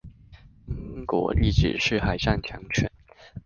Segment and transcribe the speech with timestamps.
[0.65, 2.89] 英國一直是海上強權